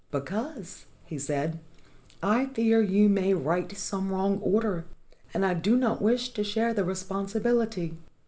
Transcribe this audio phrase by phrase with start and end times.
[0.09, 1.59] 'Because,' he said,
[2.23, 4.85] 'I fear you may write some wrong order,
[5.31, 7.99] and I do not wish to share the responsibility.'